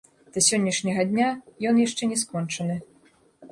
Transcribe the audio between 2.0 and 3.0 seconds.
не скончаны.